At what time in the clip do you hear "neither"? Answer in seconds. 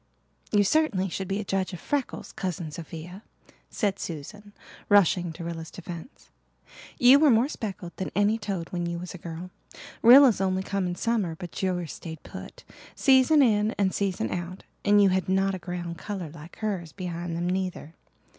17.47-17.93